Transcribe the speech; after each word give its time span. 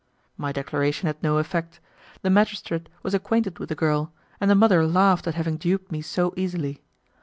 My 0.35 0.51
declaration 0.51 1.05
had 1.05 1.21
no 1.21 1.37
effect. 1.37 1.79
The 2.23 2.31
magistrate 2.31 2.89
was 3.03 3.13
acquainted 3.13 3.59
with 3.59 3.69
the 3.69 3.75
girl, 3.75 4.11
and 4.39 4.49
the 4.49 4.55
mother 4.55 4.83
laughed 4.87 5.27
at 5.27 5.35
having 5.35 5.57
duped 5.57 5.91
me 5.91 6.01
so 6.01 6.33
easily. 6.35 6.81